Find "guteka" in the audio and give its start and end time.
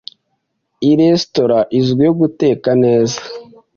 2.21-2.69